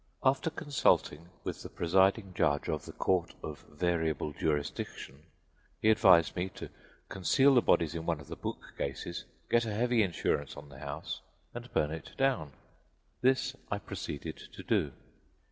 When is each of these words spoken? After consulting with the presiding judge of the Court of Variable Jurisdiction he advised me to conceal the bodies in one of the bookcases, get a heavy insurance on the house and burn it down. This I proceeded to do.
After 0.23 0.49
consulting 0.49 1.29
with 1.43 1.61
the 1.61 1.69
presiding 1.69 2.33
judge 2.33 2.67
of 2.67 2.85
the 2.85 2.91
Court 2.91 3.35
of 3.43 3.59
Variable 3.69 4.33
Jurisdiction 4.33 5.21
he 5.79 5.91
advised 5.91 6.35
me 6.35 6.49
to 6.55 6.71
conceal 7.07 7.53
the 7.53 7.61
bodies 7.61 7.93
in 7.93 8.07
one 8.07 8.19
of 8.19 8.25
the 8.25 8.35
bookcases, 8.35 9.25
get 9.47 9.63
a 9.63 9.71
heavy 9.75 10.01
insurance 10.01 10.57
on 10.57 10.69
the 10.69 10.79
house 10.79 11.21
and 11.53 11.71
burn 11.71 11.91
it 11.91 12.13
down. 12.17 12.53
This 13.21 13.55
I 13.69 13.77
proceeded 13.77 14.37
to 14.53 14.63
do. 14.63 14.91